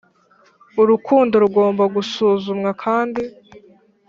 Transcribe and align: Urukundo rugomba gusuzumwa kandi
Urukundo 0.81 1.33
rugomba 1.43 1.83
gusuzumwa 1.95 2.69
kandi 2.83 3.21